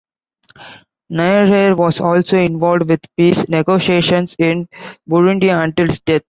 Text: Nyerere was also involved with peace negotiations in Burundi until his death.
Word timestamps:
Nyerere 1.11 1.77
was 1.77 2.01
also 2.01 2.35
involved 2.39 2.89
with 2.89 3.05
peace 3.15 3.47
negotiations 3.47 4.35
in 4.39 4.67
Burundi 5.07 5.53
until 5.55 5.85
his 5.85 5.99
death. 5.99 6.19